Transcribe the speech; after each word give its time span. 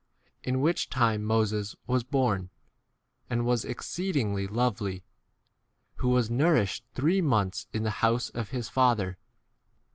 20 0.41 0.49
In 0.55 0.61
which 0.61 0.89
time 0.89 1.23
Moses 1.23 1.75
was 1.85 2.03
born, 2.03 2.49
and 3.29 3.45
was 3.45 3.63
exceedingly 3.63 4.47
2 4.47 4.53
lovely, 4.55 5.03
who 5.97 6.09
was 6.09 6.27
nourished 6.27 6.83
three 6.95 7.21
months 7.21 7.67
in 7.71 7.83
the 7.83 7.91
21 7.91 7.99
house 7.99 8.29
of 8.29 8.49
his 8.49 8.67
father. 8.67 9.19